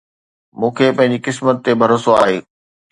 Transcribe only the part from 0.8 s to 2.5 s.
پنهنجي قسمت تي ڀروسو آهي